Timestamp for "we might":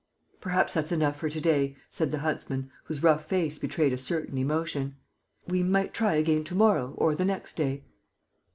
5.47-5.93